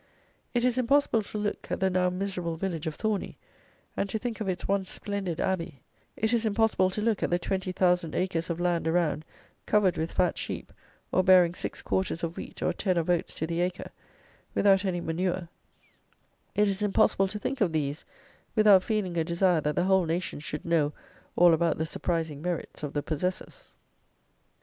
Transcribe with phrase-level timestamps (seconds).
[0.55, 3.37] It is impossible to look at the now miserable village of Thorney,
[3.95, 5.79] and to think of its once splendid abbey;
[6.17, 9.23] it is impossible to look at the twenty thousand acres of land around,
[9.67, 10.73] covered with fat sheep,
[11.11, 13.91] or bearing six quarters of wheat or ten of oats to the acre,
[14.55, 15.47] without any manure;
[16.55, 18.03] it is impossible to think of these
[18.55, 20.91] without feeling a desire that the whole nation should know
[21.35, 23.75] all about the surprising merits of the possessors.